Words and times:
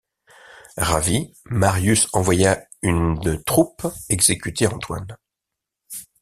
Ravi, 0.77 1.31
Marius 1.45 2.07
envoya 2.13 2.57
une 2.81 3.21
troupe 3.43 3.85
exécuter 4.09 4.65
Antoine. 4.65 5.15